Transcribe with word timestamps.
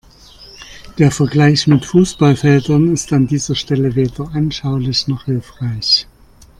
Der 0.97 1.11
Vergleich 1.11 1.67
mit 1.67 1.85
Fußballfeldern 1.85 2.91
ist 2.91 3.13
an 3.13 3.27
dieser 3.27 3.53
Stelle 3.53 3.93
weder 3.93 4.31
anschaulich 4.33 5.07
noch 5.07 5.25
hilfreich. 5.25 6.07